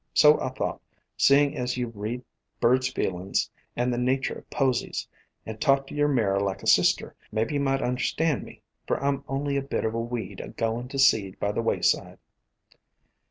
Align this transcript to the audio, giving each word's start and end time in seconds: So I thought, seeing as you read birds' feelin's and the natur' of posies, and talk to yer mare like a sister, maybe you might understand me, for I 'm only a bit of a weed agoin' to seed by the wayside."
So 0.15 0.39
I 0.41 0.49
thought, 0.49 0.81
seeing 1.15 1.55
as 1.55 1.77
you 1.77 1.89
read 1.93 2.23
birds' 2.59 2.91
feelin's 2.91 3.51
and 3.75 3.93
the 3.93 3.99
natur' 3.99 4.33
of 4.39 4.49
posies, 4.49 5.07
and 5.45 5.61
talk 5.61 5.85
to 5.85 5.93
yer 5.93 6.07
mare 6.07 6.39
like 6.39 6.63
a 6.63 6.65
sister, 6.65 7.13
maybe 7.31 7.53
you 7.53 7.59
might 7.59 7.83
understand 7.83 8.41
me, 8.43 8.63
for 8.87 8.99
I 8.99 9.07
'm 9.09 9.23
only 9.27 9.57
a 9.57 9.61
bit 9.61 9.85
of 9.85 9.93
a 9.93 9.99
weed 10.01 10.41
agoin' 10.41 10.87
to 10.87 10.97
seed 10.97 11.39
by 11.39 11.51
the 11.51 11.61
wayside." 11.61 12.17